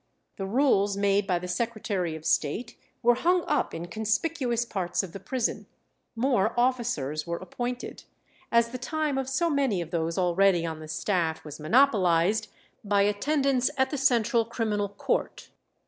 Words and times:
The 0.37 0.47
rules 0.47 0.97
made 0.97 1.27
by 1.27 1.37
the 1.37 1.47
Secretary 1.47 2.15
of 2.15 2.25
State 2.25 2.75
were 3.03 3.13
hung 3.13 3.43
up 3.47 3.71
in 3.71 3.85
conspicuous 3.85 4.65
parts 4.65 5.03
of 5.03 5.13
the 5.13 5.19
prison; 5.19 5.67
more 6.15 6.59
officers 6.59 7.27
were 7.27 7.37
appointed, 7.37 8.05
as 8.51 8.69
the 8.71 8.79
time 8.79 9.19
of 9.19 9.29
so 9.29 9.47
many 9.47 9.79
of 9.79 9.91
those 9.91 10.17
already 10.17 10.65
on 10.65 10.79
the 10.79 10.87
staff 10.87 11.45
was 11.45 11.59
monopolized 11.59 12.47
by 12.83 13.03
attendance 13.03 13.69
at 13.77 13.91
the 13.91 13.97
Central 13.99 14.43
Criminal 14.43 14.89
Court. 14.89 15.51